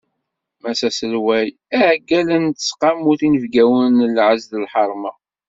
[0.61, 1.47] Mass Aselway,
[1.79, 5.11] iɛeggalen n tesqamut inebgawen n lɛez d lḥerma.